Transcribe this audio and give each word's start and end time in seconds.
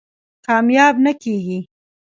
کامیاب 0.45 0.95
نه 1.05 1.11
کېږي. 1.21 1.59